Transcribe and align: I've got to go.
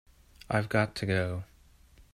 I've 0.49 0.67
got 0.67 0.95
to 0.95 1.05
go. 1.05 1.43